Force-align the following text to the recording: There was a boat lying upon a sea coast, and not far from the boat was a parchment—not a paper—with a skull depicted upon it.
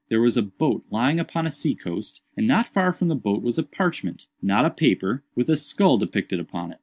There 0.09 0.19
was 0.19 0.35
a 0.35 0.41
boat 0.41 0.87
lying 0.89 1.19
upon 1.19 1.45
a 1.45 1.51
sea 1.51 1.75
coast, 1.75 2.23
and 2.35 2.47
not 2.47 2.65
far 2.65 2.91
from 2.91 3.07
the 3.09 3.15
boat 3.15 3.43
was 3.43 3.59
a 3.59 3.63
parchment—not 3.63 4.65
a 4.65 4.71
paper—with 4.71 5.47
a 5.47 5.55
skull 5.55 5.99
depicted 5.99 6.39
upon 6.39 6.71
it. 6.71 6.79